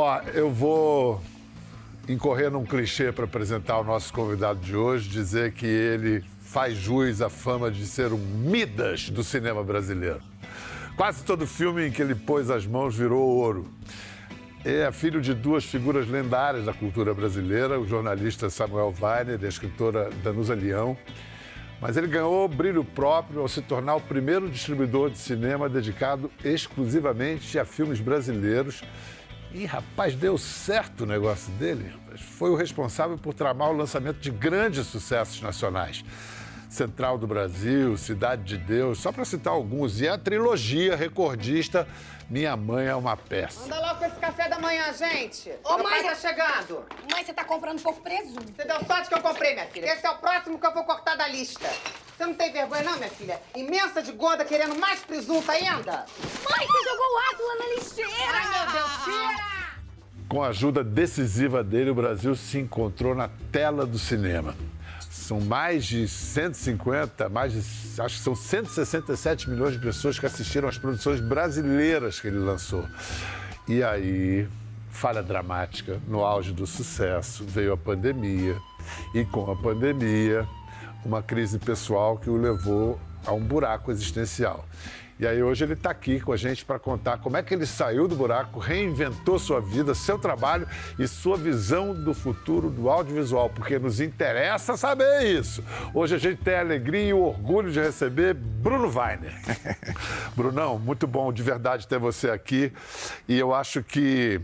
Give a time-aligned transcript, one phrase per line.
[0.00, 1.20] Ó, eu vou
[2.08, 7.20] incorrer num clichê para apresentar o nosso convidado de hoje, dizer que ele faz jus
[7.20, 10.20] à fama de ser um Midas do cinema brasileiro.
[10.96, 13.68] Quase todo filme em que ele pôs as mãos virou ouro.
[14.64, 19.48] É filho de duas figuras lendárias da cultura brasileira, o jornalista Samuel Weiner e a
[19.48, 20.96] escritora Danusa Leão.
[21.80, 27.58] Mas ele ganhou brilho próprio ao se tornar o primeiro distribuidor de cinema dedicado exclusivamente
[27.58, 28.80] a filmes brasileiros.
[29.52, 31.92] E, rapaz, deu certo o negócio dele.
[32.16, 36.04] Foi o responsável por tramar o lançamento de grandes sucessos nacionais.
[36.68, 40.00] Central do Brasil, Cidade de Deus, só para citar alguns.
[40.00, 41.88] E a trilogia recordista
[42.28, 43.64] Minha Mãe é uma Peça.
[43.64, 45.50] Anda logo com esse café da manhã, gente.
[45.64, 46.84] Ô, Meu pai mãe, tá chegando.
[47.10, 48.52] Mãe, você tá comprando pouco presunto.
[48.54, 49.86] Você deu sorte que eu comprei, minha filha.
[49.92, 51.68] Esse é o próximo que eu vou cortar da lista.
[52.16, 53.40] Você não tem vergonha, não, minha filha?
[53.56, 56.04] Imensa de gorda querendo mais presunto ainda?
[56.50, 58.32] Mãe, você jogou o ácido lá na lixeira!
[58.32, 59.48] Ai, meu Deus, tira!
[60.28, 64.54] Com a ajuda decisiva dele, o Brasil se encontrou na tela do cinema.
[65.28, 67.58] São mais de 150, mais de,
[68.00, 72.88] acho que são 167 milhões de pessoas que assistiram às produções brasileiras que ele lançou.
[73.68, 74.48] E aí,
[74.88, 78.56] falha dramática, no auge do sucesso, veio a pandemia.
[79.14, 80.48] E com a pandemia,
[81.04, 84.64] uma crise pessoal que o levou a um buraco existencial.
[85.18, 87.66] E aí hoje ele está aqui com a gente para contar como é que ele
[87.66, 90.66] saiu do buraco, reinventou sua vida, seu trabalho
[90.96, 95.64] e sua visão do futuro do audiovisual, porque nos interessa saber isso.
[95.92, 99.34] Hoje a gente tem a alegria e o orgulho de receber Bruno Weiner.
[100.36, 102.72] Brunão, muito bom de verdade ter você aqui.
[103.26, 104.40] E eu acho que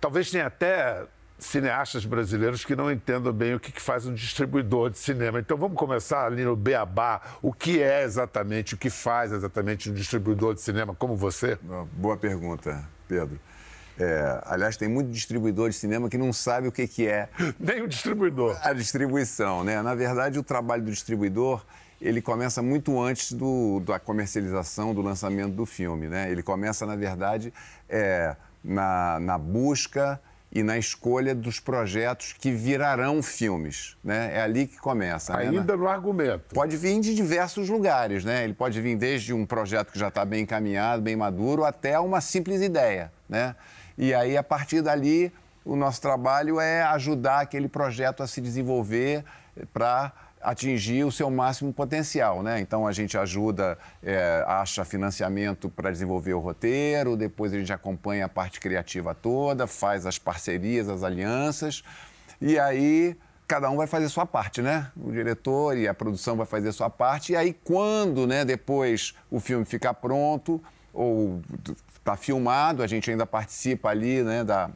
[0.00, 1.04] talvez tenha até
[1.44, 5.40] cineastas brasileiros que não entendam bem o que, faz um distribuidor de cinema.
[5.40, 7.20] Então vamos começar ali no beabá.
[7.40, 11.58] O que é exatamente, o que faz exatamente um distribuidor de cinema como você?
[11.92, 13.38] Boa pergunta, Pedro.
[13.98, 17.28] É, aliás, tem muito distribuidor de cinema que não sabe o que, que é
[17.60, 18.58] Nem o distribuidor.
[18.62, 19.82] a distribuição, né?
[19.82, 21.64] Na verdade, o trabalho do distribuidor
[22.00, 26.30] ele começa muito antes do, da comercialização, do lançamento do filme, né?
[26.30, 27.54] Ele começa, na verdade,
[27.88, 30.20] é, na, na busca
[30.54, 34.32] e na escolha dos projetos que virarão filmes, né?
[34.34, 35.34] É ali que começa.
[35.34, 35.44] né?
[35.48, 36.54] Ainda no argumento.
[36.54, 38.44] Pode vir de diversos lugares, né?
[38.44, 42.20] Ele pode vir desde um projeto que já está bem encaminhado, bem maduro, até uma
[42.20, 43.56] simples ideia, né?
[43.96, 45.32] E aí, a partir dali,
[45.64, 49.24] o nosso trabalho é ajudar aquele projeto a se desenvolver
[49.72, 50.12] para
[50.42, 52.60] atingir o seu máximo potencial, né?
[52.60, 58.26] Então a gente ajuda, é, acha financiamento para desenvolver o roteiro, depois a gente acompanha
[58.26, 61.82] a parte criativa toda, faz as parcerias, as alianças
[62.40, 63.16] e aí
[63.46, 64.90] cada um vai fazer sua parte, né?
[64.96, 68.44] O diretor e a produção vai fazer sua parte e aí quando, né?
[68.44, 71.40] Depois o filme ficar pronto ou
[71.94, 74.42] está filmado, a gente ainda participa ali, né?
[74.42, 74.70] Da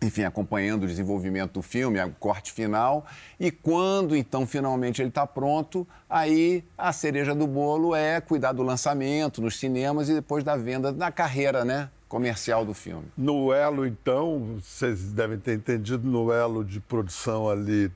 [0.00, 3.04] enfim, acompanhando o desenvolvimento do filme, o corte final.
[3.38, 8.62] E quando então finalmente ele está pronto, aí a cereja do bolo é cuidar do
[8.62, 11.90] lançamento nos cinemas e depois da venda na carreira, né?
[12.08, 13.06] Comercial do filme.
[13.16, 17.90] No elo, então, vocês devem ter entendido no elo de produção ali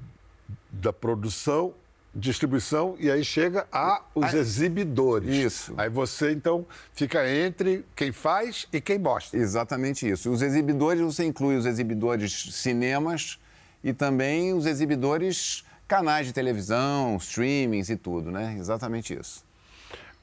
[0.70, 1.72] da produção,
[2.15, 5.34] distribuição e aí chega a os exibidores.
[5.34, 5.75] Isso.
[5.77, 9.39] Aí você então fica entre quem faz e quem mostra.
[9.39, 10.31] Exatamente isso.
[10.31, 13.39] Os exibidores, você inclui os exibidores cinemas
[13.83, 18.56] e também os exibidores canais de televisão, streamings e tudo, né?
[18.59, 19.44] Exatamente isso.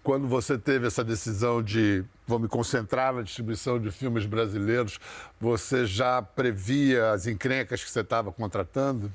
[0.02, 5.00] Quando você teve essa decisão de vou me concentrar na distribuição de filmes brasileiros,
[5.40, 9.12] você já previa as encrencas que você estava contratando?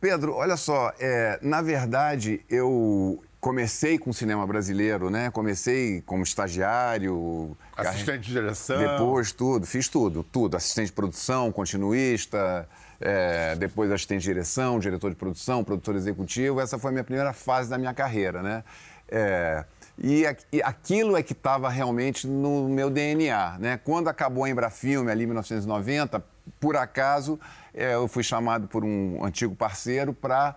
[0.00, 5.30] Pedro, olha só, é, na verdade, eu comecei com o cinema brasileiro, né?
[5.30, 7.56] Comecei como estagiário.
[7.76, 8.78] Assistente de direção.
[8.78, 10.56] Depois tudo, fiz tudo, tudo.
[10.56, 12.68] Assistente de produção, continuista,
[13.00, 16.60] é, depois assistente de direção, diretor de produção, produtor executivo.
[16.60, 18.64] Essa foi a minha primeira fase da minha carreira, né?
[19.10, 19.64] É,
[19.96, 23.80] e, e aquilo é que estava realmente no meu DNA, né?
[23.82, 26.22] Quando acabou a Embrafilme, ali em 1990,
[26.60, 27.38] por acaso,
[27.74, 30.54] é, eu fui chamado por um antigo parceiro para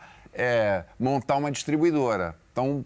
[0.97, 2.35] montar uma distribuidora.
[2.51, 2.85] Então,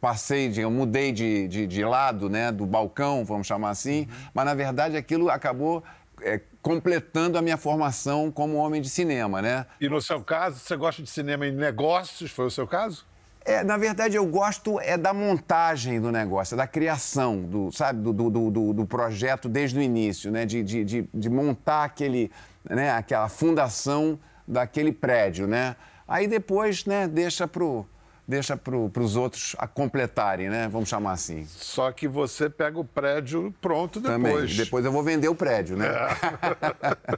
[0.00, 4.54] passei, eu mudei de, de, de lado, né, do balcão, vamos chamar assim, mas na
[4.54, 5.82] verdade aquilo acabou
[6.22, 9.66] é, completando a minha formação como homem de cinema, né?
[9.80, 12.30] E no seu caso, você gosta de cinema em negócios?
[12.30, 13.06] Foi o seu caso?
[13.48, 18.12] É, na verdade, eu gosto é da montagem do negócio, da criação, do, sabe, do,
[18.12, 20.44] do, do, do projeto desde o início, né?
[20.44, 22.30] De, de, de, de montar aquele,
[22.68, 22.90] né?
[22.90, 25.76] aquela fundação daquele prédio, né?
[26.06, 27.86] Aí depois, né, deixa pro
[28.26, 30.68] deixa para os outros a completarem, né?
[30.68, 31.46] Vamos chamar assim.
[31.46, 34.22] Só que você pega o prédio pronto depois.
[34.22, 34.56] Também.
[34.56, 35.86] Depois eu vou vender o prédio, né?
[35.88, 37.16] É.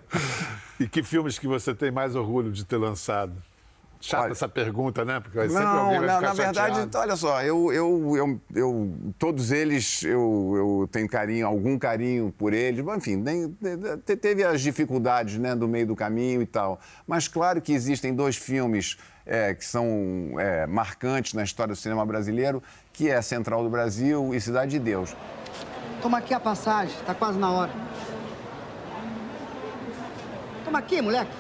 [0.79, 3.32] e que filmes que você tem mais orgulho de ter lançado?
[4.02, 5.20] Chata Olha, essa pergunta, né?
[5.20, 6.99] Porque sempre Não, alguém vai na, ficar na verdade, chateado.
[6.99, 12.55] olha só, eu, eu, eu, eu- todos eles eu, eu tenho carinho, algum carinho por
[12.55, 12.82] eles.
[12.97, 13.55] Enfim, nem-
[14.06, 16.81] te- teve as dificuldades né, do meio do caminho e tal.
[17.06, 22.05] Mas claro que existem dois filmes é, que são é, marcantes na história do cinema
[22.06, 22.62] brasileiro,
[22.94, 25.14] que é Central do Brasil e Cidade de Deus.
[26.00, 27.70] Toma aqui a passagem, tá quase na hora.
[30.64, 31.31] Toma aqui, moleque.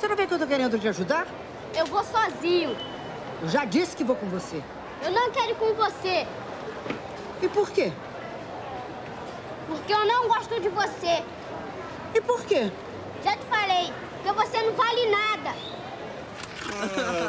[0.00, 1.26] Você não vê que eu tô querendo te ajudar?
[1.76, 2.74] Eu vou sozinho.
[3.42, 4.62] Eu já disse que vou com você.
[5.02, 6.26] Eu não quero ir com você,
[7.42, 7.92] E por quê?
[9.68, 11.22] porque eu não gosto de você.
[12.14, 12.72] E por quê?
[13.22, 13.92] Já te falei,
[14.22, 15.54] porque você não vale nada.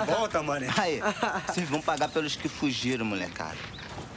[0.06, 0.70] Volta, mané.
[0.78, 1.02] Aí,
[1.48, 3.58] vocês vão pagar pelos que fugiram, molecada.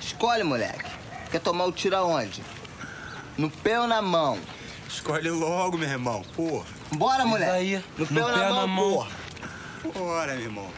[0.01, 0.91] Escolhe, moleque.
[1.31, 2.43] Quer tomar o tiro aonde?
[3.37, 4.39] No pé ou na mão?
[4.89, 6.23] Escolhe logo, meu irmão.
[6.35, 6.74] Porra.
[6.93, 7.51] Bora, moleque.
[7.51, 8.91] aí, No no pé ou pé na ou mão, na mão?
[8.93, 9.11] porra.
[9.95, 10.71] Bora, meu irmão.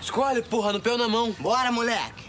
[0.00, 1.32] Escolhe, porra, no pé ou na mão.
[1.38, 2.26] Bora, moleque.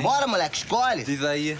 [0.00, 1.04] Bora, moleque, escolhe.
[1.04, 1.58] Diz aí,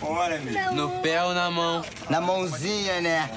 [0.00, 0.74] Bora, meu irmão.
[0.74, 1.84] no pé ou na mão.
[2.10, 3.30] Na mãozinha, né?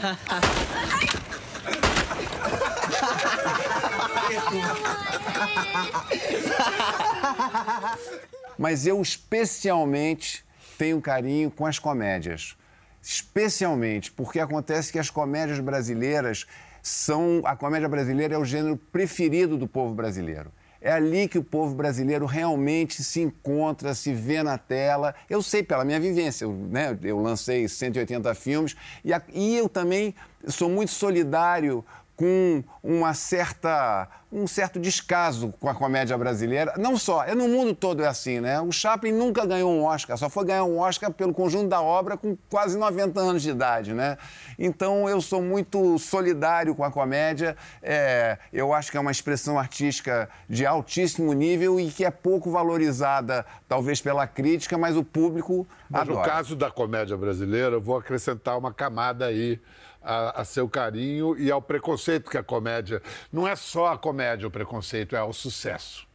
[8.58, 10.45] Mas eu especialmente
[10.78, 12.56] tenho carinho com as comédias.
[13.02, 16.46] Especialmente porque acontece que as comédias brasileiras
[16.82, 17.42] são.
[17.46, 20.52] A comédia brasileira é o gênero preferido do povo brasileiro.
[20.82, 25.16] É ali que o povo brasileiro realmente se encontra, se vê na tela.
[25.30, 29.68] Eu sei pela minha vivência, eu, né, eu lancei 180 filmes e, a- e eu
[29.68, 30.14] também
[30.48, 31.84] sou muito solidário
[32.16, 36.74] com uma certa, um certo descaso com a comédia brasileira.
[36.78, 38.62] Não só, é no mundo todo é assim, né?
[38.62, 42.16] O Chaplin nunca ganhou um Oscar, só foi ganhar um Oscar pelo conjunto da obra
[42.16, 44.18] com quase 90 anos de idade, né?
[44.58, 47.58] Então eu sou muito solidário com a comédia.
[47.82, 52.50] É, eu acho que é uma expressão artística de altíssimo nível e que é pouco
[52.50, 56.30] valorizada, talvez pela crítica, mas o público Mas no adora.
[56.30, 59.60] caso da comédia brasileira, eu vou acrescentar uma camada aí
[60.06, 63.02] a, a seu carinho e ao preconceito que a comédia.
[63.34, 66.08] Não é só a comédia o preconceito, é o sucesso.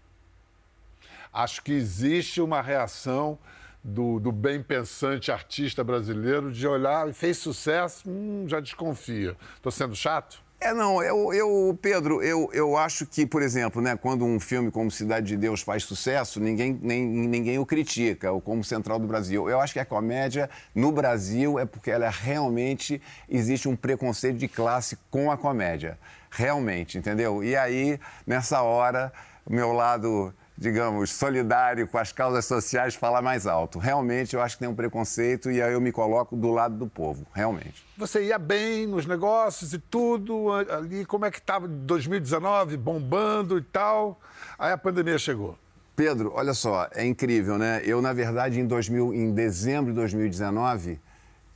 [1.32, 3.38] Acho que existe uma reação
[3.82, 9.36] do, do bem pensante artista brasileiro de olhar e fez sucesso, hum, já desconfia.
[9.56, 10.42] Estou sendo chato?
[10.62, 14.70] É, não, eu, eu Pedro, eu, eu acho que, por exemplo, né, quando um filme
[14.70, 19.06] como Cidade de Deus faz sucesso, ninguém, nem, ninguém o critica, ou como Central do
[19.06, 19.48] Brasil.
[19.48, 24.48] Eu acho que a comédia no Brasil é porque ela realmente existe um preconceito de
[24.48, 25.98] classe com a comédia.
[26.30, 27.42] Realmente, entendeu?
[27.42, 29.10] E aí, nessa hora,
[29.46, 33.78] o meu lado digamos, solidário com as causas sociais fala mais alto.
[33.78, 36.86] Realmente, eu acho que tem um preconceito e aí eu me coloco do lado do
[36.86, 37.82] povo, realmente.
[37.96, 43.62] Você ia bem nos negócios e tudo, ali, como é que estava 2019, bombando e
[43.62, 44.20] tal.
[44.58, 45.56] Aí a pandemia chegou.
[45.96, 47.80] Pedro, olha só, é incrível, né?
[47.82, 51.00] Eu, na verdade, em, 2000, em dezembro de 2019,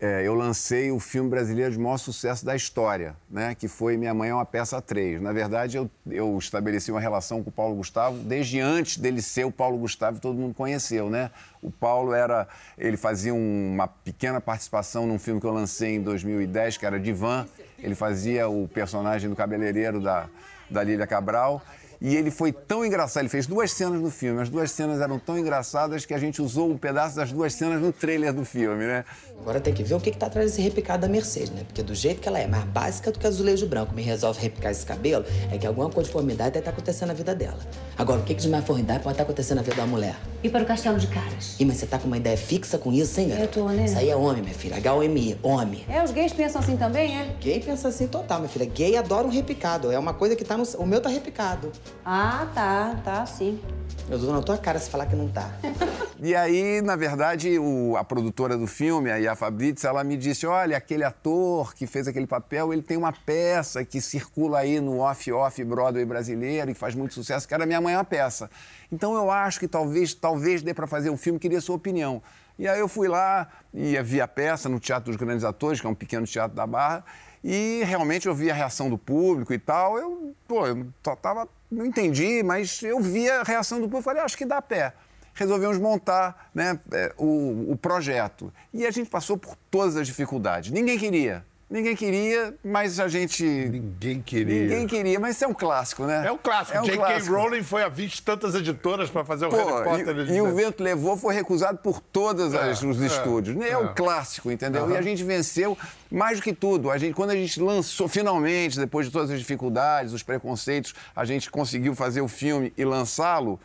[0.05, 3.55] é, eu lancei o filme brasileiro de maior sucesso da história, né?
[3.55, 5.19] Que foi Minha Mãe é uma Peça 3.
[5.23, 9.47] Na verdade, eu, eu estabeleci uma relação com o Paulo Gustavo desde antes dele ser
[9.47, 11.31] o Paulo Gustavo, todo mundo conheceu, né?
[11.63, 12.47] O Paulo era...
[12.77, 17.01] Ele fazia um- uma pequena participação num filme que eu lancei em 2010, que era
[17.01, 17.47] Divan.
[17.79, 20.27] Ele fazia o personagem do cabeleireiro da,
[20.69, 21.63] da Lília Cabral.
[22.01, 24.41] E ele foi tão engraçado, ele fez duas cenas no filme.
[24.41, 27.81] As duas cenas eram tão engraçadas que a gente usou um pedaço das duas cenas
[27.81, 29.05] no trailer do filme, né?
[29.41, 31.65] Agora tem que ver o que, que tá atrás desse repicado da Mercedes, né?
[31.67, 34.73] Porque do jeito que ela é mais básica do que azulejo branco, me resolve repicar
[34.73, 37.59] esse cabelo, é que alguma conformidade deve estar acontecendo na vida dela.
[37.97, 40.17] Agora, o que, que de mais formidade pode estar acontecendo na vida da mulher?
[40.43, 41.57] E para o castelo de caras?
[41.59, 43.45] Ih, mas você tá com uma ideia fixa com isso, hein, garota?
[43.45, 43.85] Eu tô, né?
[43.85, 44.77] Isso aí é homem, minha filha.
[44.77, 45.85] H-O-M-I, homem.
[45.89, 47.35] É, os gays pensam assim também, é?
[47.41, 48.67] Gay pensa assim total, minha filha.
[48.67, 49.91] Gay adora um repicado.
[49.93, 50.65] É uma coisa que tá no...
[50.79, 51.71] O meu tá repicado.
[52.05, 53.61] Ah, tá, tá, sim.
[54.09, 55.51] Eu dou na tua cara se falar que não tá.
[56.21, 59.37] E aí, na verdade, o- a produtora do filme, a Ia
[59.85, 64.01] ela me disse: olha, aquele ator que fez aquele papel, ele tem uma peça que
[64.01, 67.99] circula aí no off-off Broadway brasileiro e faz muito sucesso, que era Minha Mãe é
[67.99, 68.49] uma Peça.
[68.91, 72.23] Então eu acho que talvez, talvez dê para fazer um filme, queria sua opinião.
[72.59, 75.87] E aí eu fui lá e vi a peça no Teatro dos Grandes Atores, que
[75.87, 77.05] é um pequeno teatro da Barra,
[77.43, 79.99] e realmente eu vi a reação do público e tal.
[79.99, 84.23] Eu, pô, eu só tava, não entendi, mas eu vi a reação do e falei,
[84.23, 84.95] acho que dá pé
[85.35, 88.53] resolvemos montar né, é, o, o projeto.
[88.73, 90.71] E a gente passou por todas as dificuldades.
[90.71, 91.45] Ninguém queria.
[91.69, 93.43] Ninguém queria, mas a gente.
[93.43, 94.63] Ninguém queria.
[94.63, 96.27] Ninguém queria, mas isso é um clássico, né?
[96.27, 96.77] É um clássico.
[96.77, 96.99] É um J.K.
[96.99, 97.35] clássico.
[97.35, 100.31] Rowling foi a 20 tantas editoras para fazer o Pô, Harry Potter.
[100.31, 103.61] e, e o Vento Levou foi recusado por todos É, os é, estúdios.
[103.61, 103.79] É, é.
[103.79, 104.85] um clássico, entendeu?
[104.85, 104.93] Aham.
[104.93, 105.77] E a gente venceu
[106.11, 106.91] mais do que tudo.
[106.91, 111.25] A gente, quando a gente lançou, finalmente, depois de todas as dificuldades, os preconceitos, a
[111.25, 113.59] gente conseguiu fazer o filme e lançá-lo.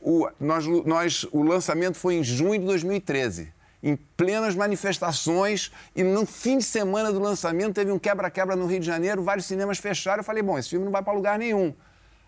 [0.00, 3.53] O, nós, nós, o lançamento foi em junho de 2013.
[3.86, 8.80] Em plenas manifestações, e no fim de semana do lançamento teve um quebra-quebra no Rio
[8.80, 10.20] de Janeiro, vários cinemas fecharam.
[10.20, 11.74] Eu falei, bom, esse filme não vai para lugar nenhum.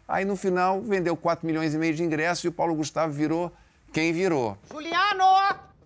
[0.07, 3.51] Aí no final vendeu 4 milhões e meio de ingressos e o Paulo Gustavo virou
[3.91, 4.59] quem virou.
[4.71, 5.25] Juliano,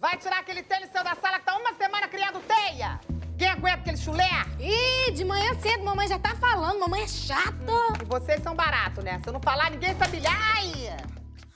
[0.01, 2.99] vai tirar aquele tênis seu da sala que tá uma semana criando teia.
[3.39, 4.29] Quem aguenta aquele chulé?
[4.59, 7.55] Ih, de manhã cedo, mamãe já tá falando, mamãe é chata.
[8.03, 9.21] E vocês são baratos, né?
[9.23, 10.21] Se eu não falar, ninguém sabe.
[10.27, 11.10] Ai!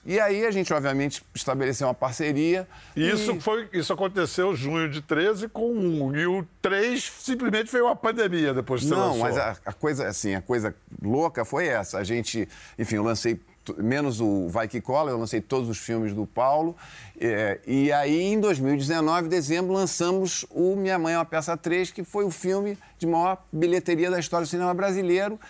[0.07, 2.69] E aí a gente, obviamente, estabeleceu uma parceria.
[2.95, 6.15] E isso, foi, isso aconteceu em junho de 13 com um.
[6.15, 9.23] E o 3 simplesmente veio a pandemia depois que você Não, lançou.
[9.23, 11.99] mas a, a coisa, assim, a coisa louca foi essa.
[11.99, 12.47] A gente,
[12.79, 13.41] enfim, eu lancei,
[13.79, 16.77] menos o Vai Que Cola, eu lancei todos os filmes do Paulo.
[17.19, 22.05] é, e aí, em 2019, dezembro, lançamos o Minha Mãe é uma Peça 3, que
[22.05, 25.41] foi o filme de maior bilheteria da história do cinema brasileiro.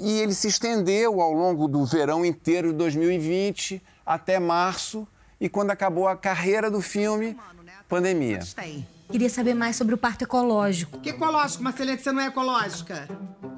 [0.00, 5.06] E ele se estendeu ao longo do verão inteiro de 2020 até março.
[5.40, 7.36] E quando acabou a carreira do filme,
[7.88, 8.40] pandemia.
[9.10, 10.98] Queria saber mais sobre o parto ecológico.
[11.00, 13.08] Que ecológico, Marcelinha, que você não é ecológica?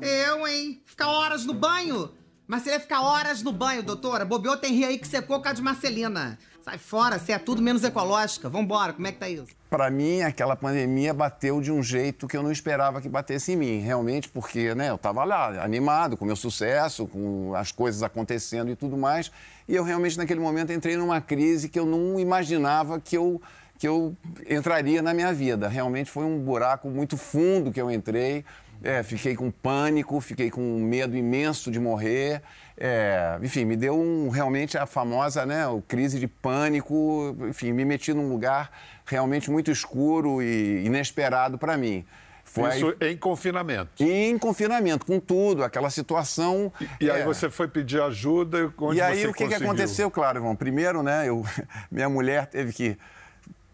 [0.02, 0.82] Eu, hein?
[0.84, 2.10] Ficar horas no banho?
[2.46, 4.24] Marcelinha ficar horas no banho, doutora.
[4.24, 6.38] Bobeou tem rio aí que secou por causa de Marcelina.
[6.62, 8.48] Sai fora, você é tudo menos ecológica.
[8.48, 9.59] Vambora, como é que tá isso?
[9.70, 13.56] Para mim, aquela pandemia bateu de um jeito que eu não esperava que batesse em
[13.56, 18.02] mim, realmente, porque né, eu estava lá, animado com o meu sucesso, com as coisas
[18.02, 19.30] acontecendo e tudo mais,
[19.68, 23.40] e eu realmente, naquele momento, entrei numa crise que eu não imaginava que eu,
[23.78, 24.16] que eu
[24.48, 25.68] entraria na minha vida.
[25.68, 28.44] Realmente foi um buraco muito fundo que eu entrei,
[28.82, 32.42] é, fiquei com pânico, fiquei com um medo imenso de morrer.
[32.76, 37.36] É, enfim, me deu um, realmente a famosa né, crise de pânico.
[37.48, 38.70] Enfim, me meti num lugar
[39.04, 42.04] realmente muito escuro e inesperado para mim.
[42.42, 44.02] Foi Isso em confinamento.
[44.02, 46.72] E em confinamento, com tudo, aquela situação.
[47.00, 50.40] E aí é, você foi pedir ajuda, onde e aí o que, que aconteceu, claro,
[50.40, 50.56] Ivan?
[50.56, 51.44] Primeiro, né, eu,
[51.92, 52.98] minha mulher teve que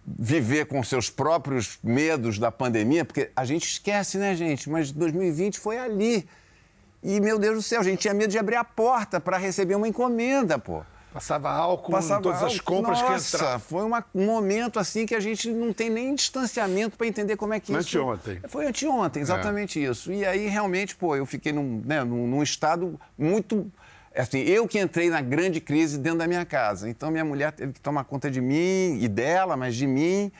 [0.06, 4.70] viver com seus próprios medos da pandemia, porque a gente esquece, né, gente?
[4.70, 6.28] Mas 2020 foi ali.
[7.02, 9.74] E, meu Deus do céu, a gente tinha medo de abrir a porta para receber
[9.74, 10.82] uma encomenda, pô.
[11.12, 12.64] Passava álcool Passava em todas as álcool.
[12.64, 13.58] compras Nossa, que entravam.
[13.60, 17.54] foi uma- um momento assim que a gente não tem nem distanciamento para entender como
[17.54, 17.80] é que isso...
[17.98, 18.38] Anteontem.
[18.48, 20.12] Foi anteontem, exatamente isso.
[20.12, 23.70] E aí, realmente, pô, eu fiquei num, né, num, num estado muito...
[24.16, 26.88] Assim, eu que entrei na grande crise dentro da minha casa.
[26.88, 30.32] Então, minha mulher teve que tomar conta de mim e dela, mas de mim.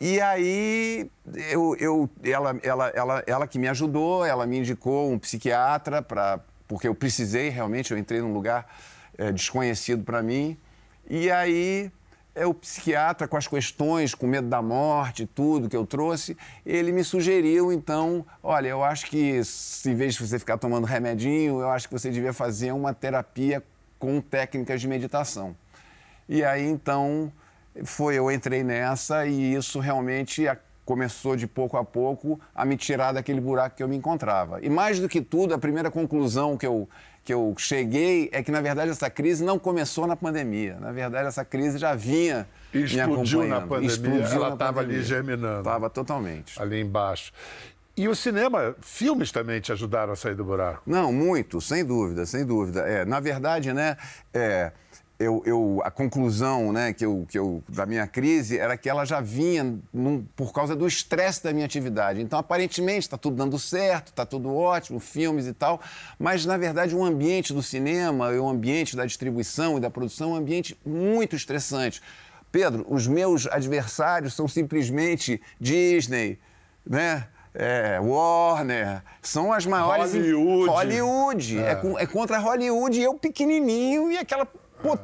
[0.00, 1.10] E aí,
[1.50, 6.40] eu, eu, ela, ela, ela, ela que me ajudou, ela me indicou um psiquiatra, pra,
[6.66, 8.66] porque eu precisei realmente, eu entrei num lugar
[9.16, 10.56] eh, desconhecido para mim.
[11.08, 11.90] E aí,
[12.34, 16.36] é o psiquiatra, com as questões, com medo da morte, tudo que eu trouxe,
[16.66, 19.40] ele me sugeriu, então, olha, eu acho que
[19.86, 23.62] em vez de você ficar tomando remedinho, eu acho que você devia fazer uma terapia
[23.98, 25.56] com técnicas de meditação.
[26.28, 27.32] E aí, então,
[27.84, 30.46] foi, eu entrei nessa e isso realmente
[30.84, 34.60] começou de pouco a pouco a me tirar daquele buraco que eu me encontrava.
[34.62, 36.88] E mais do que tudo, a primeira conclusão que eu,
[37.24, 40.76] que eu cheguei é que, na verdade, essa crise não começou na pandemia.
[40.78, 45.60] Na verdade, essa crise já vinha explodiu na pandemia, Explodiu ela estava ali germinando.
[45.60, 46.60] Estava totalmente.
[46.60, 47.32] Ali embaixo.
[47.96, 50.82] E o cinema, filmes também te ajudaram a sair do buraco.
[50.84, 52.80] Não, muito, sem dúvida, sem dúvida.
[52.80, 53.96] É, na verdade, né,
[54.32, 54.72] é,
[55.24, 59.04] eu, eu- a conclusão né, que eu, que eu, da minha crise era que ela
[59.04, 62.20] já vinha num- por causa do estresse da minha atividade.
[62.20, 65.80] Então, aparentemente, está tudo dando certo, está tudo ótimo, filmes e tal,
[66.18, 70.32] mas, na verdade, o ambiente do cinema, o ambiente da distribuição e da produção é
[70.34, 72.02] um ambiente muito estressante.
[72.52, 76.38] Pedro, os meus adversários são simplesmente Disney,
[76.86, 77.26] né?
[77.56, 80.12] É, Warner, são as maiores.
[80.12, 80.68] Hollywood.
[80.70, 81.58] Hollywood.
[81.60, 81.62] É.
[81.98, 82.02] É.
[82.02, 84.46] é contra Hollywood e eu pequenininho e aquela,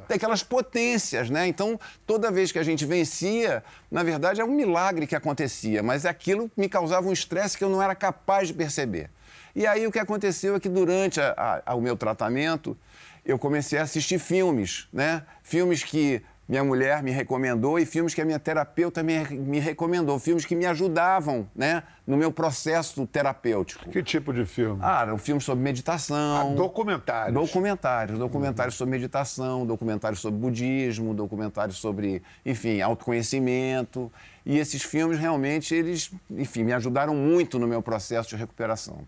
[0.09, 1.47] aquelas potências, né?
[1.47, 6.05] Então, toda vez que a gente vencia, na verdade é um milagre que acontecia, mas
[6.07, 9.11] aquilo me causava um estresse que eu não era capaz de perceber.
[9.55, 12.77] E aí o que aconteceu é que durante a- a- o meu tratamento,
[13.25, 15.23] eu comecei a assistir filmes, né?
[15.43, 20.19] Filmes que minha mulher me recomendou e filmes que a minha terapeuta me, me recomendou,
[20.19, 23.89] filmes que me ajudavam, né, no meu processo terapêutico.
[23.89, 24.81] Que tipo de filme?
[24.83, 26.51] Ah, um filme sobre meditação.
[26.51, 27.35] Ah, documentários.
[27.35, 34.11] Documentários, documentários sobre meditação, documentários sobre budismo, documentários sobre, enfim, autoconhecimento.
[34.45, 39.05] E esses filmes realmente, eles, enfim, me ajudaram muito no meu processo de recuperação.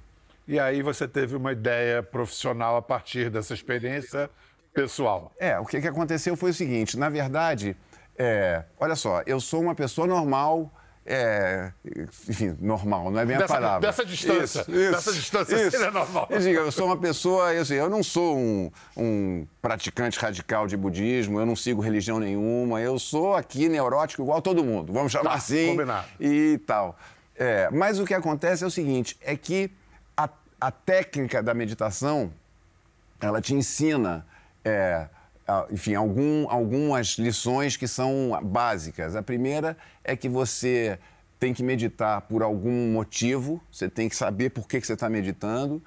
[0.46, 4.30] E aí você teve uma ideia profissional a partir dessa experiência
[4.72, 5.32] pessoal.
[5.38, 7.76] É, o que, que aconteceu foi o seguinte, na verdade,
[8.18, 10.70] é, olha só, eu sou uma pessoa normal,
[11.04, 11.72] é,
[12.28, 13.80] enfim, normal, não é bem dessa, a palavra.
[13.80, 15.70] Dessa distância, isso, isso, dessa distância isso.
[15.72, 16.26] seria normal.
[16.30, 20.66] Eu, digo, eu sou uma pessoa, eu, assim, eu não sou um, um, praticante radical
[20.66, 25.12] de budismo, eu não sigo religião nenhuma, eu sou aqui neurótico igual todo mundo, vamos
[25.12, 25.70] chamar tá, assim.
[25.70, 26.06] Combinado.
[26.20, 26.96] E tal.
[27.36, 29.70] É, mas o que acontece é o seguinte, é que
[30.16, 30.28] a,
[30.60, 32.32] a técnica da meditação,
[33.20, 34.24] ela te ensina
[34.64, 35.08] é,
[35.70, 39.16] enfim, algum, algumas lições que são básicas.
[39.16, 40.98] A primeira é que você
[41.38, 45.08] tem que meditar por algum motivo, você tem que saber por que, que você está
[45.08, 45.82] meditando,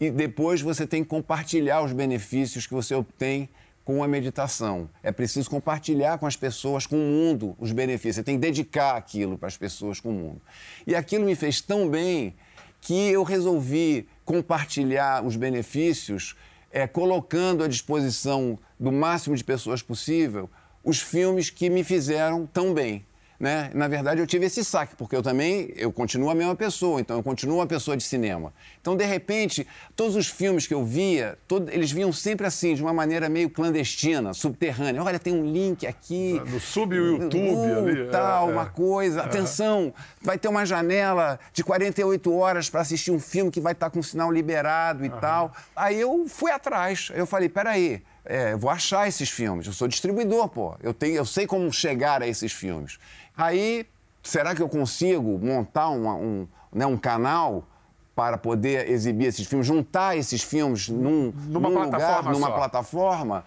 [0.00, 3.48] e depois você tem que compartilhar os benefícios que você obtém
[3.84, 4.88] com a meditação.
[5.02, 8.16] É preciso compartilhar com as pessoas, com o mundo, os benefícios.
[8.16, 10.40] Você tem que dedicar aquilo para as pessoas, com o mundo.
[10.86, 12.34] E aquilo me fez tão bem
[12.80, 16.34] que eu resolvi compartilhar os benefícios
[16.74, 20.50] é, colocando à disposição do máximo de pessoas possível
[20.82, 23.06] os filmes que me fizeram tão bem.
[23.38, 23.70] Né?
[23.74, 27.16] Na verdade, eu tive esse saque, porque eu também, eu continuo a mesma pessoa, então
[27.16, 28.52] eu continuo uma pessoa de cinema.
[28.80, 32.82] Então, de repente, todos os filmes que eu via, todo, eles vinham sempre assim, de
[32.82, 35.02] uma maneira meio clandestina, subterrânea.
[35.02, 36.40] Olha, tem um link aqui.
[36.46, 38.10] No sub YouTube uh, ali.
[38.10, 39.20] Tal, é, uma coisa.
[39.20, 39.24] É.
[39.24, 43.90] Atenção, vai ter uma janela de 48 horas para assistir um filme que vai estar
[43.90, 45.18] com o sinal liberado e uhum.
[45.18, 45.52] tal.
[45.74, 49.66] Aí eu fui atrás, eu falei, peraí, é, eu vou achar esses filmes.
[49.66, 50.74] Eu sou distribuidor, pô.
[50.82, 52.98] Eu, tenho, eu sei como chegar a esses filmes.
[53.36, 53.86] Aí,
[54.22, 57.66] será que eu consigo montar uma, um, né, um canal
[58.14, 62.54] para poder exibir esses filmes, juntar esses filmes num, numa num plataforma lugar, numa só.
[62.54, 63.44] plataforma?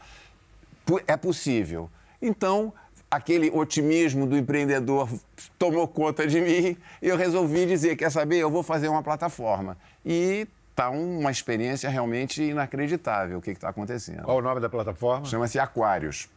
[1.07, 1.89] É possível.
[2.22, 2.74] Então,
[3.10, 5.10] aquele otimismo do empreendedor
[5.57, 9.77] tomou conta de mim e eu resolvi dizer, quer saber, eu vou fazer uma plataforma.
[10.05, 14.22] E está uma experiência realmente inacreditável o que está acontecendo.
[14.22, 15.25] Qual o nome da plataforma?
[15.25, 16.30] Chama-se Aquários.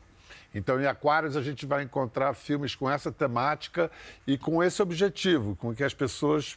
[0.54, 3.90] Então, em Aquários, a gente vai encontrar filmes com essa temática
[4.26, 6.56] e com esse objetivo, com que as pessoas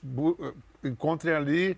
[0.82, 1.78] encontrem ali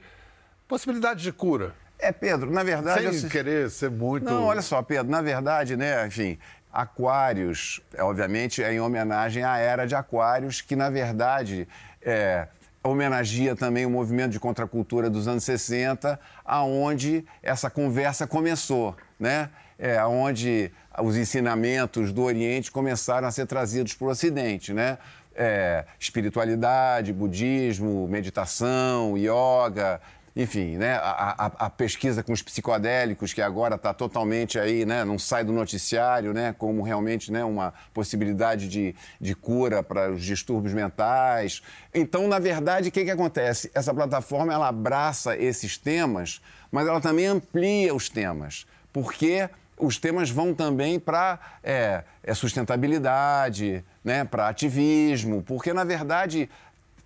[0.68, 1.74] possibilidades de cura.
[1.98, 3.12] É, Pedro, na verdade.
[3.18, 4.26] Sem querer ser muito.
[4.26, 6.38] Não, olha só, Pedro, na verdade, né, enfim,
[6.72, 11.68] Aquários, é, obviamente, é em homenagem à era de Aquários, que, na verdade,
[12.02, 12.48] é,
[12.90, 19.50] homenageia também o movimento de contracultura dos anos 60, aonde essa conversa começou, né?
[19.78, 20.72] É, onde
[21.04, 24.98] os ensinamentos do Oriente começaram a ser trazidos para o Ocidente, né?
[25.36, 30.00] É, espiritualidade, budismo, meditação, yoga,
[30.36, 35.06] enfim, né, a, a, a, pesquisa com os psicodélicos, que agora está totalmente aí, né,
[35.06, 40.22] não sai do noticiário, né, como realmente né, uma possibilidade de, de cura para os
[40.22, 41.62] distúrbios mentais.
[41.94, 43.72] Então, na verdade, o que, que acontece?
[43.74, 50.30] Essa plataforma ela abraça esses temas, mas ela também amplia os temas, porque os temas
[50.30, 56.50] vão também para é, é sustentabilidade, né, para ativismo, porque, na verdade,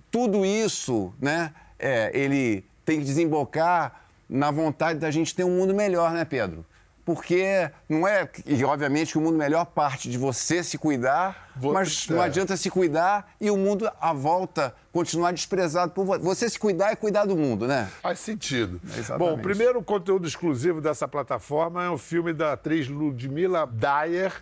[0.09, 5.75] tudo isso, né, é, ele tem que desembocar na vontade da gente ter um mundo
[5.75, 6.65] melhor, né, Pedro?
[7.05, 8.27] Porque não é.
[8.47, 12.13] E obviamente que o mundo melhor parte de você se cuidar, Vou, mas é.
[12.13, 16.23] não adianta se cuidar e o mundo à volta continuar desprezado por você.
[16.23, 17.87] Você se cuidar é cuidar do mundo, né?
[18.01, 18.81] Faz sentido.
[18.83, 19.19] Exatamente.
[19.19, 24.33] Bom, o primeiro conteúdo exclusivo dessa plataforma é o filme da atriz Ludmila Dyer,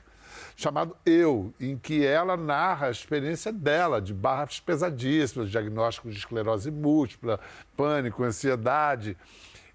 [0.58, 6.72] chamado Eu, em que ela narra a experiência dela de barras pesadíssimas, diagnóstico de esclerose
[6.72, 7.40] múltipla,
[7.78, 9.16] pânico, ansiedade.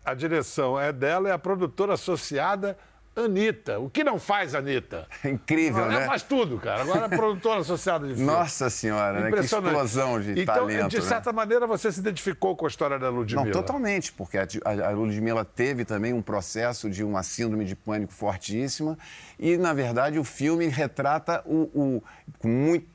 [0.04, 2.76] A direção é dela, é a produtora associada
[3.14, 3.78] Anitta.
[3.78, 5.06] O que não faz, Anitta?
[5.24, 5.96] Incrível, ela né?
[5.96, 6.82] Ela faz tudo, cara.
[6.82, 8.30] Agora é produtora associada de filme.
[8.30, 9.30] Nossa Senhora, né?
[9.30, 10.88] Que explosão de então, talento.
[10.88, 11.36] De certa né?
[11.36, 13.44] maneira, você se identificou com a história da Ludmilla.
[13.44, 18.12] Não, totalmente, porque a, a Ludmilla teve também um processo de uma síndrome de pânico
[18.12, 18.96] fortíssima
[19.38, 22.02] e, na verdade, o filme retrata o, o
[22.38, 22.92] com muito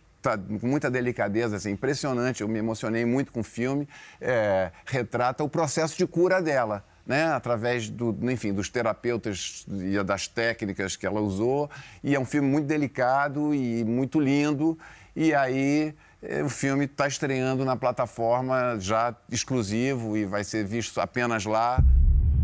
[0.60, 2.42] com muita delicadeza, assim, impressionante.
[2.42, 3.88] Eu me emocionei muito com o filme.
[4.20, 10.28] É, retrata o processo de cura dela né, através do, enfim, dos terapeutas e das
[10.28, 11.70] técnicas que ela usou.
[12.04, 14.78] E é um filme muito delicado e muito lindo.
[15.16, 21.00] E aí eh, o filme está estreando na plataforma já exclusivo e vai ser visto
[21.00, 21.82] apenas lá.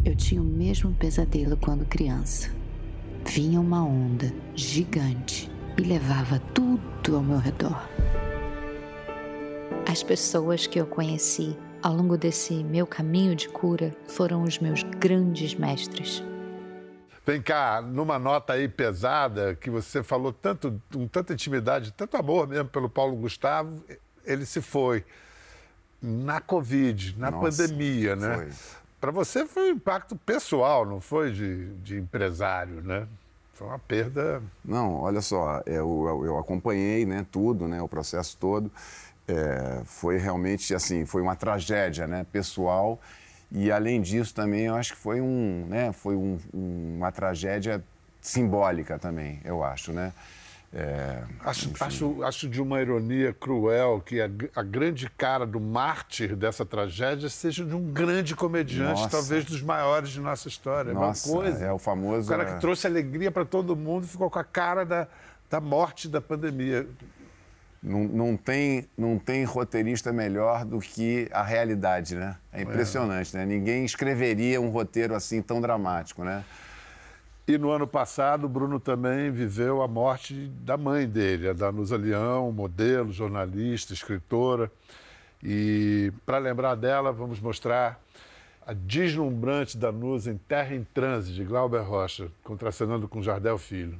[0.06, 2.50] Eu tinha o mesmo pesadelo quando criança.
[3.26, 7.88] Vinha uma onda gigante e levava tudo ao meu redor.
[9.90, 14.82] As pessoas que eu conheci ao longo desse meu caminho de cura foram os meus
[14.84, 16.24] grandes mestres.
[17.26, 22.48] Vem cá, numa nota aí pesada, que você falou tanto, com tanta intimidade, tanto amor
[22.48, 23.84] mesmo pelo Paulo Gustavo,
[24.26, 25.04] ele se foi
[26.02, 28.50] na Covid, na Nossa, pandemia, né?
[29.00, 33.08] Para você foi um impacto pessoal, não foi de, de empresário, né?
[33.54, 34.42] Foi uma perda.
[34.64, 38.72] Não, olha só, é, eu, eu acompanhei né, tudo, né, o processo todo.
[39.28, 43.00] É, foi realmente assim, foi uma tragédia né, pessoal.
[43.52, 47.84] E além disso também, eu acho que foi, um, né, foi um, uma tragédia
[48.20, 50.12] simbólica também, eu acho, né?
[50.76, 56.36] É, acho, acho, acho, de uma ironia cruel que a, a, grande cara do mártir
[56.36, 59.10] dessa tragédia seja de um grande comediante, nossa.
[59.10, 60.92] talvez dos maiores de nossa história.
[60.92, 61.64] Nossa, uma coisa.
[61.64, 62.26] É o famoso.
[62.26, 62.58] O cara que é.
[62.58, 65.08] trouxe alegria para todo mundo ficou com a cara da,
[65.48, 66.88] da morte da pandemia.
[67.84, 72.38] Não, não, tem, não tem roteirista melhor do que a realidade, né?
[72.52, 73.40] É impressionante, é.
[73.40, 73.46] né?
[73.46, 76.46] Ninguém escreveria um roteiro assim tão dramático, né?
[77.46, 81.98] E no ano passado, o Bruno também viveu a morte da mãe dele, a Danusa
[81.98, 84.72] Leão, modelo, jornalista, escritora.
[85.44, 88.02] E para lembrar dela, vamos mostrar
[88.66, 94.00] a deslumbrante Danusa em Terra em Transe, de Glauber Rocha, contracenando com Jardel Filho.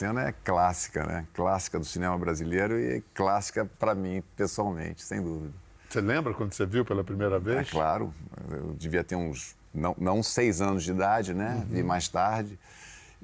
[0.00, 1.26] Cena é clássica, né?
[1.34, 5.52] Clássica do cinema brasileiro e clássica para mim, pessoalmente, sem dúvida.
[5.90, 7.68] Você lembra quando você viu pela primeira vez?
[7.68, 8.14] É claro.
[8.50, 11.54] Eu devia ter uns, não, não seis anos de idade, né?
[11.54, 11.66] Uhum.
[11.66, 12.58] Vi mais tarde.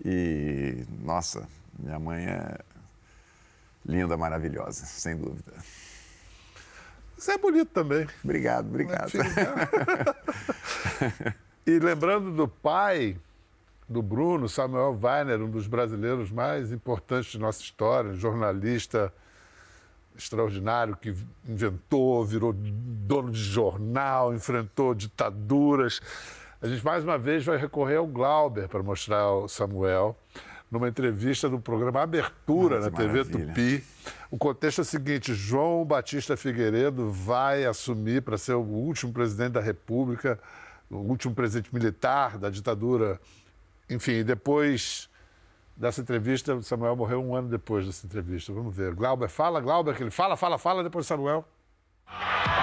[0.05, 2.59] E, nossa, minha mãe é
[3.87, 5.55] linda, maravilhosa, sem dúvida.
[7.17, 8.07] Você é bonito também.
[8.23, 9.13] Obrigado, obrigado.
[11.67, 13.17] e lembrando do pai,
[13.89, 19.13] do Bruno, Samuel Weiner, um dos brasileiros mais importantes de nossa história, jornalista
[20.17, 21.15] extraordinário que
[21.47, 26.01] inventou, virou dono de jornal, enfrentou ditaduras.
[26.61, 30.17] A gente mais uma vez vai recorrer ao Glauber para mostrar o Samuel
[30.71, 33.47] numa entrevista do programa Abertura na TV maravilha.
[33.47, 33.85] Tupi.
[34.31, 39.53] O contexto é o seguinte: João Batista Figueiredo vai assumir para ser o último presidente
[39.53, 40.39] da República,
[40.91, 43.21] o último presidente militar da ditadura
[43.89, 45.09] enfim, depois
[45.77, 48.53] dessa entrevista, o Samuel morreu um ano depois dessa entrevista.
[48.53, 48.95] Vamos ver.
[48.95, 51.45] Glauber fala, Glauber, que ele fala, fala, fala, depois Samuel.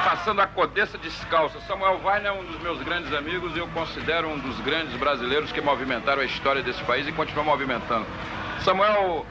[0.04, 1.60] Passando a Codessa descalça.
[1.62, 5.52] Samuel Weiner é um dos meus grandes amigos e eu considero um dos grandes brasileiros
[5.52, 8.06] que movimentaram a história desse país e continuam movimentando.
[8.62, 9.26] Samuel,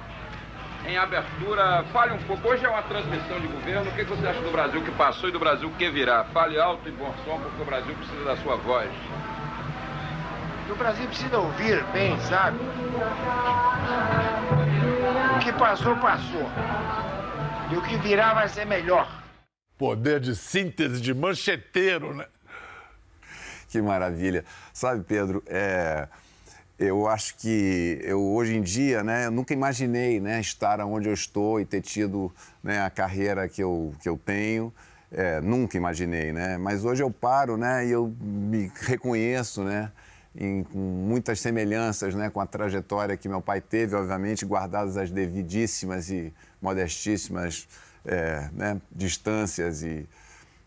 [0.86, 2.48] em abertura, fale um pouco.
[2.48, 3.90] Hoje é uma transmissão de governo.
[3.90, 6.24] O que você acha do Brasil que passou e do Brasil que virá?
[6.24, 8.90] Fale alto e bom som, porque o Brasil precisa da sua voz
[10.72, 12.58] o Brasil precisa ouvir bem, sabe?
[15.36, 16.48] O que passou, passou.
[17.70, 19.22] E o que virá vai ser melhor.
[19.76, 22.26] Poder de síntese de mancheteiro, né?
[23.68, 24.44] Que maravilha.
[24.72, 26.08] Sabe, Pedro, é,
[26.78, 31.60] eu acho que eu hoje em dia, né, nunca imaginei, né, estar onde eu estou
[31.60, 32.32] e ter tido
[32.62, 34.72] né, a carreira que eu, que eu tenho.
[35.10, 36.56] É, nunca imaginei, né?
[36.56, 39.92] Mas hoje eu paro, né, e eu me reconheço, né?
[40.34, 45.10] Em, com muitas semelhanças né, com a trajetória que meu pai teve, obviamente, guardadas as
[45.10, 47.68] devidíssimas e modestíssimas
[48.04, 49.82] é, né, distâncias.
[49.82, 50.06] E...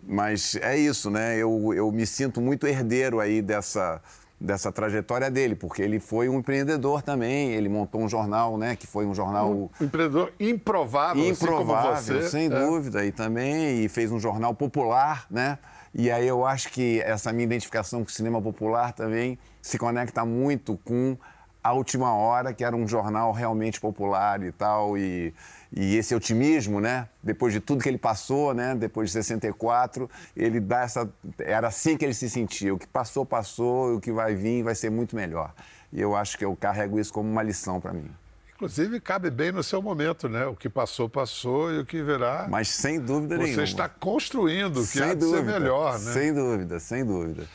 [0.04, 1.36] Mas é isso, né?
[1.38, 4.02] Eu, eu me sinto muito herdeiro aí dessa,
[4.40, 8.86] dessa trajetória dele, porque ele foi um empreendedor também, ele montou um jornal, né, que
[8.86, 9.52] foi um jornal...
[9.52, 12.30] Um empreendedor improvável, improvável assim como você.
[12.30, 12.50] sem é.
[12.50, 15.58] dúvida, e também e fez um jornal popular, né,
[15.98, 20.26] e aí eu acho que essa minha identificação com o cinema popular também se conecta
[20.26, 21.18] muito com
[21.64, 25.34] a Última Hora, que era um jornal realmente popular e tal, e,
[25.72, 27.08] e esse otimismo, né?
[27.24, 28.76] Depois de tudo que ele passou, né?
[28.76, 31.10] Depois de 64, ele dá essa...
[31.40, 32.76] Era assim que ele se sentia.
[32.76, 35.54] O que passou, passou, e o que vai vir vai ser muito melhor.
[35.94, 38.12] E eu acho que eu carrego isso como uma lição para mim.
[38.56, 40.46] Inclusive, cabe bem no seu momento, né?
[40.46, 42.48] O que passou, passou e o que virá.
[42.50, 43.64] Mas sem dúvida Você nenhuma.
[43.64, 46.14] está construindo o que sem há de dúvida, ser melhor, né?
[46.14, 47.46] Sem dúvida, sem dúvida.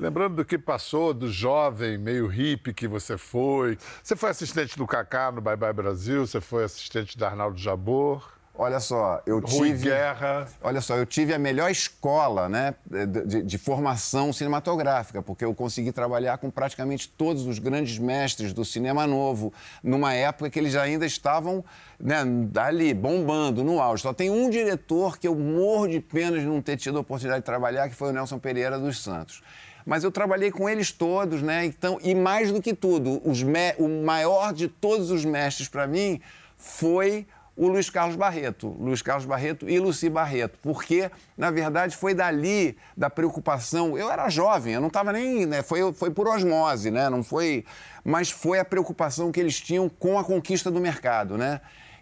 [0.00, 3.76] Lembrando do que passou, do jovem, meio hippie que você foi.
[4.02, 8.37] Você foi assistente do Kaká no Bye Bye Brasil, você foi assistente da Arnaldo Jabor.
[8.60, 9.84] Olha só, eu Rui tive.
[9.84, 10.48] Guerra.
[10.60, 12.74] Olha só, eu tive a melhor escola né,
[13.24, 18.64] de, de, formação cinematográfica, porque eu consegui trabalhar com praticamente todos os grandes mestres do
[18.64, 21.64] cinema novo, numa época que eles ainda estavam
[22.00, 22.16] né,
[22.56, 24.02] ali, bombando, no auge.
[24.02, 27.42] Só tem um diretor que eu morro de pena de não ter tido a oportunidade
[27.42, 29.40] de trabalhar, que foi o Nelson Pereira dos Santos
[29.86, 31.64] mas eu trabalhei com eles todos, né?
[31.64, 33.22] Então, e mais do que tudo,
[33.78, 36.20] o maior de todos os mestres para mim
[36.58, 37.26] foi
[37.58, 42.78] o Luiz Carlos Barreto, Luiz Carlos Barreto e Luci Barreto, porque, na verdade, foi dali
[42.96, 43.98] da preocupação.
[43.98, 45.44] Eu era jovem, eu não estava nem.
[45.44, 47.10] Né, foi, foi por osmose, né?
[47.10, 47.64] Não foi.
[48.04, 51.60] Mas foi a preocupação que eles tinham com a conquista do mercado, né?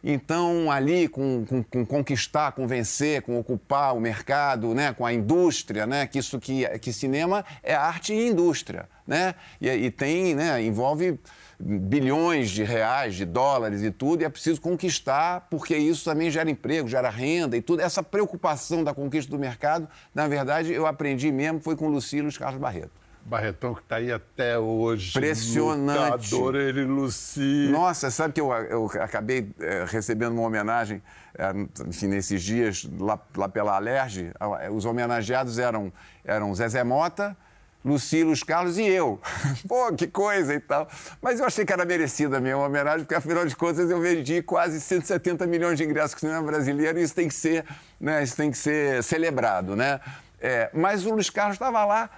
[0.08, 5.12] Então, ali, com, com, com, conquistar, com vencer, com ocupar o mercado, né, com a
[5.12, 9.34] indústria, né, que isso que, que cinema é arte e indústria, né?
[9.60, 11.18] E, e tem, né, envolve
[11.58, 16.48] bilhões de reais, de dólares e tudo, e é preciso conquistar, porque isso também gera
[16.48, 17.82] emprego, gera renda e tudo.
[17.82, 22.60] Essa preocupação da conquista do mercado, na verdade, eu aprendi mesmo, foi com Lucílio Carlos
[22.60, 23.05] Barreto.
[23.26, 25.10] Barretão que está aí até hoje.
[25.10, 26.32] Impressionante.
[26.32, 27.68] Lutador, ele, Luci.
[27.72, 31.02] Nossa, sabe que eu, eu acabei é, recebendo uma homenagem,
[31.36, 31.52] é,
[31.88, 34.30] enfim, nesses dias, lá, lá pela Alerj.
[34.72, 35.92] Os homenageados eram,
[36.24, 37.36] eram Zezé Mota,
[37.84, 39.20] Lucílio, Carlos e eu.
[39.66, 40.88] Pô, que coisa e tal.
[41.20, 44.40] Mas eu achei que era merecida a minha homenagem, porque afinal de contas eu vendi
[44.40, 47.64] quase 170 milhões de ingressos com o cinema brasileiro e isso tem que ser,
[48.00, 50.00] né, isso tem que ser celebrado, né?
[50.40, 52.10] É, mas o Luiz Carlos estava lá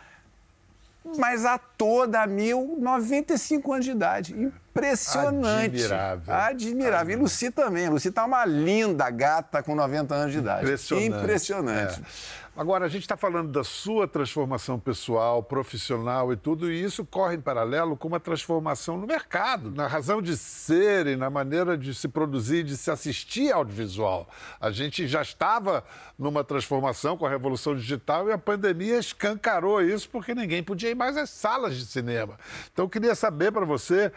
[1.17, 4.53] mas a toda mil, 95 anos de idade.
[4.79, 5.65] Impressionante.
[5.65, 6.35] Admirável.
[6.35, 7.17] Admirável.
[7.17, 7.89] E Luci também.
[7.89, 10.63] Luci tá uma linda gata com 90 anos de idade.
[10.63, 11.23] Impressionante.
[11.23, 12.01] Impressionante.
[12.01, 12.49] É.
[12.59, 17.37] Agora, a gente está falando da sua transformação pessoal, profissional e tudo, e isso corre
[17.37, 21.95] em paralelo com uma transformação no mercado, na razão de ser e na maneira de
[21.95, 24.29] se produzir, de se assistir audiovisual.
[24.61, 25.85] A gente já estava
[26.19, 30.97] numa transformação com a revolução digital e a pandemia escancarou isso porque ninguém podia ir
[30.97, 32.37] mais às salas de cinema.
[32.73, 34.11] Então, eu queria saber para você,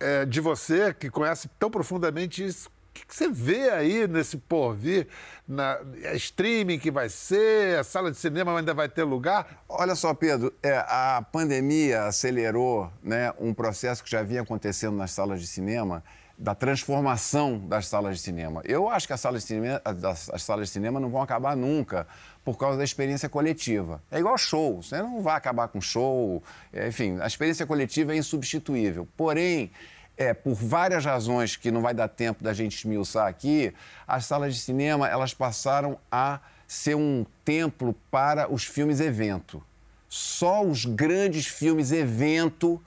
[0.00, 5.06] é, de você que conhece tão profundamente isso, o que você vê aí nesse porvir?
[5.46, 9.62] Na, a streaming que vai ser, a sala de cinema ainda vai ter lugar?
[9.68, 15.12] Olha só, Pedro, é, a pandemia acelerou né, um processo que já vinha acontecendo nas
[15.12, 16.02] salas de cinema,
[16.36, 18.62] da transformação das salas de cinema.
[18.64, 22.06] Eu acho que as salas de cinema, as salas de cinema não vão acabar nunca
[22.52, 24.02] por causa da experiência coletiva.
[24.10, 28.16] É igual show, você não vai acabar com show, é, enfim, a experiência coletiva é
[28.16, 29.06] insubstituível.
[29.18, 29.70] Porém,
[30.16, 33.74] é, por várias razões que não vai dar tempo da gente esmiuçar aqui,
[34.06, 39.62] as salas de cinema elas passaram a ser um templo para os filmes evento.
[40.08, 42.82] Só os grandes filmes evento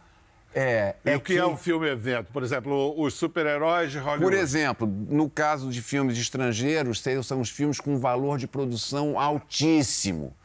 [0.54, 2.32] é, e é o que, que, é um filme evento?
[2.34, 4.24] Por exemplo, os super-heróis de Hollywood.
[4.24, 10.36] Por exemplo, no caso de filmes estrangeiros, são os filmes com valor de produção altíssimo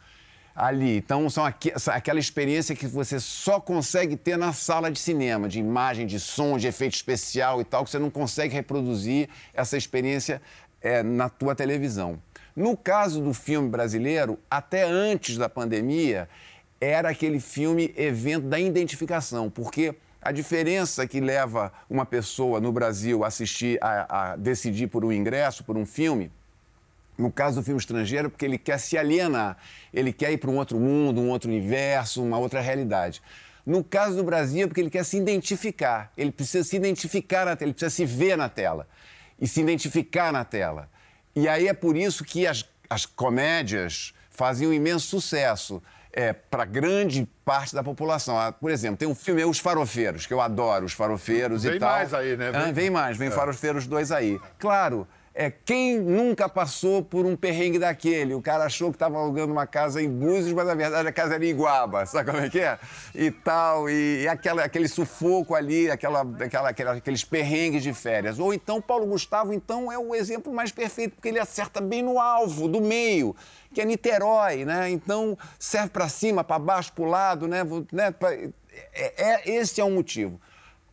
[0.57, 0.97] ali.
[0.97, 5.59] Então, são aqu aquela experiência que você só consegue ter na sala de cinema, de
[5.59, 10.41] imagem, de som, de efeito especial e tal, que você não consegue reproduzir essa experiência
[10.81, 12.19] é, na tua televisão.
[12.55, 16.27] No caso do filme brasileiro, até antes da pandemia,
[16.81, 23.25] era aquele filme evento da identificação, porque a diferença que leva uma pessoa no Brasil
[23.25, 26.31] a assistir, a, decidir por um ingresso, por um filme,
[27.17, 29.57] no caso do filme estrangeiro, porque ele quer se alienar,
[29.95, 33.23] ele quer ir para um outro mundo, um outro universo, uma outra realidade.
[33.65, 37.57] No caso do Brasil, é porque ele quer se identificar, ele precisa se identificar na
[37.57, 38.87] tela, ele precisa se ver na tela
[39.41, 40.89] e se identificar na tela.
[41.35, 45.83] E aí é por isso que as, as comédias faziam um imenso sucesso
[46.17, 48.39] é, para grande parte da população.
[48.39, 51.79] Ah, por exemplo, tem um filme Os Farofeiros, que eu adoro, Os Farofeiros vem e
[51.79, 51.91] tal.
[51.91, 52.51] Vem mais aí, né?
[52.51, 53.31] Vem, ah, vem mais, vem é.
[53.31, 54.41] Farofeiros 2 aí.
[54.59, 55.07] Claro,
[55.39, 58.33] é, quem nunca passou por um perrengue daquele?
[58.33, 61.35] O cara achou que estava alugando uma casa em Búzios, mas na verdade a casa
[61.35, 62.79] era em Iguaba, sabe como é que é?
[63.15, 68.39] E tal, e, e aquela, aquele sufoco ali, aquela, aquela, aquela, aqueles perrengues de férias.
[68.39, 72.19] Ou então Paulo Gustavo, então, é o exemplo mais perfeito, porque ele acerta bem no
[72.19, 73.37] alvo, do meio,
[73.75, 74.89] que é Niterói, né?
[74.89, 77.63] Então serve para cima, para baixo, para o lado, né?
[77.93, 78.15] né?
[78.95, 80.41] É, é, esse é o motivo.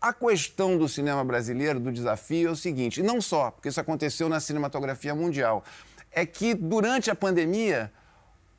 [0.04, 4.28] A questão do cinema brasileiro, do desafio, é o seguinte, não só, porque isso aconteceu
[4.28, 5.64] na cinematografia mundial,
[6.12, 7.90] é que durante a pandemia,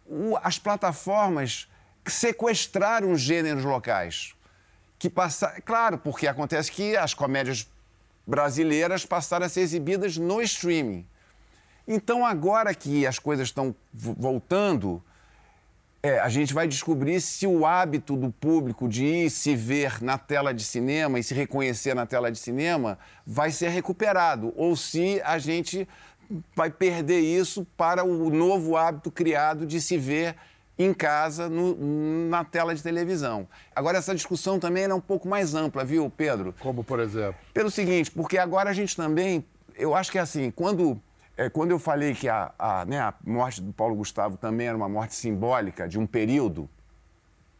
[0.06, 1.68] o, as plataformas
[2.06, 4.34] sequestraram os gêneros locais.
[4.98, 7.68] Que passa, claro, porque acontece que as comédias
[8.26, 11.06] brasileiras passaram a ser exibidas no streaming.
[11.86, 15.04] Então, agora que as coisas estão voltando,
[16.04, 20.18] é, a gente vai descobrir se o hábito do público de ir se ver na
[20.18, 25.18] tela de cinema e se reconhecer na tela de cinema vai ser recuperado, ou se
[25.24, 25.88] a gente
[26.54, 30.36] vai perder isso para o novo hábito criado de se ver
[30.78, 31.74] em casa, no,
[32.28, 33.48] na tela de televisão.
[33.74, 36.54] Agora, essa discussão também é um pouco mais ampla, viu, Pedro?
[36.60, 37.36] Como, por exemplo?
[37.54, 39.42] Pelo seguinte, porque agora a gente também,
[39.74, 41.00] eu acho que é assim, quando
[41.36, 44.76] é, quando eu falei que a, a, né, a, morte do Paulo Gustavo também era
[44.76, 46.68] uma morte simbólica de um período,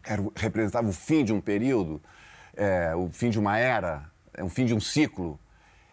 [0.04, 2.00] era, representava o fim de um período,
[2.56, 5.38] é, o fim de uma era, é, o fim de um ciclo,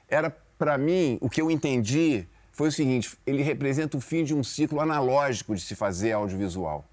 [0.07, 4.35] era, para mim, o que eu entendi foi o seguinte: ele representa o fim de
[4.35, 6.85] um ciclo analógico de se fazer audiovisual.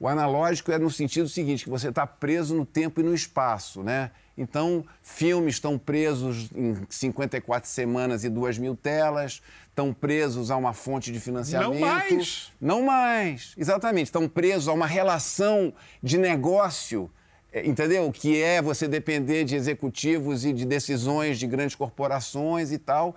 [0.00, 3.82] O analógico é no sentido seguinte, que você está preso no tempo e no espaço,
[3.82, 4.10] né?
[4.36, 10.72] Então, filmes estão presos em 54 semanas e 2 mil telas, estão presos a uma
[10.72, 11.72] fonte de financiamento.
[11.72, 12.52] Não mais!
[12.60, 14.06] Não mais, exatamente.
[14.06, 17.08] Estão presos a uma relação de negócio,
[17.52, 18.10] é, entendeu?
[18.10, 23.14] Que é você depender de executivos e de decisões de grandes corporações e tal.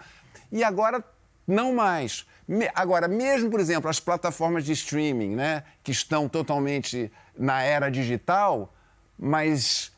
[0.51, 1.03] E agora,
[1.47, 2.27] não mais.
[2.75, 8.73] Agora, mesmo, por exemplo, as plataformas de streaming, né, que estão totalmente na era digital,
[9.17, 9.91] mas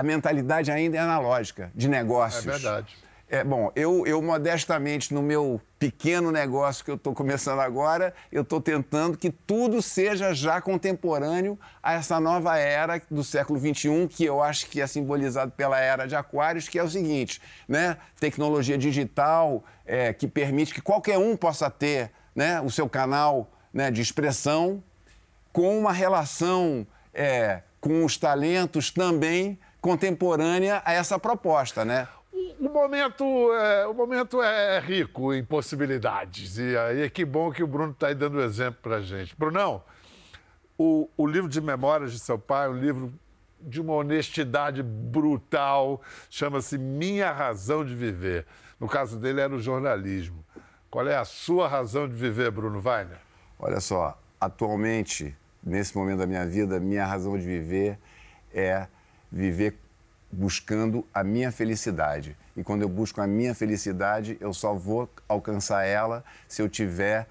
[0.00, 2.46] a mentalidade ainda é analógica, de negócios.
[2.46, 2.96] É verdade.
[3.28, 8.40] É, bom, eu, eu modestamente, no meu pequeno negócio que eu estou começando agora, eu
[8.40, 14.24] estou tentando que tudo seja já contemporâneo a essa nova era do século XXI, que
[14.24, 17.98] eu acho que é simbolizado pela era de Aquários, que é o seguinte, né?
[18.18, 23.90] Tecnologia digital é, que permite que qualquer um possa ter né, o seu canal né,
[23.90, 24.82] de expressão
[25.52, 32.08] com uma relação é, com os talentos também contemporânea a essa proposta, né?
[32.58, 36.58] O momento, é, o momento é rico em possibilidades.
[36.58, 39.34] E aí que bom que o Bruno está aí dando exemplo para a gente.
[39.36, 39.82] Brunão,
[40.78, 43.12] o, o livro de memórias de seu pai é um livro
[43.60, 48.46] de uma honestidade brutal, chama-se Minha Razão de Viver.
[48.78, 50.44] No caso dele era o jornalismo.
[50.90, 53.18] Qual é a sua razão de viver, Bruno Weiner?
[53.58, 57.98] Olha só, atualmente, nesse momento da minha vida, minha razão de viver
[58.52, 58.88] é
[59.30, 59.76] viver
[60.30, 62.36] buscando a minha felicidade.
[62.56, 67.26] E quando eu busco a minha felicidade, eu só vou alcançar ela se eu tiver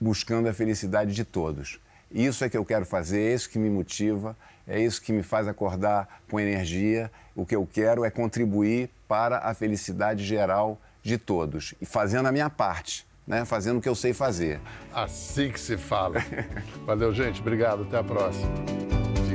[0.00, 1.80] buscando a felicidade de todos.
[2.10, 4.36] Isso é que eu quero fazer, é isso que me motiva,
[4.66, 7.10] é isso que me faz acordar com energia.
[7.36, 12.32] O que eu quero é contribuir para a felicidade geral de todos e fazendo a
[12.32, 13.44] minha parte, né?
[13.44, 14.60] Fazendo o que eu sei fazer.
[14.92, 16.16] Assim que se fala.
[16.84, 17.40] Valeu, gente.
[17.40, 17.82] Obrigado.
[17.82, 18.99] Até a próxima.